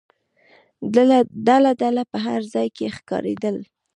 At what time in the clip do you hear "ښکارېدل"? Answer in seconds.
2.95-3.57